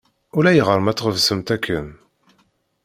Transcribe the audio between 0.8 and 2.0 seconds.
ma tɣeṣbemt akken.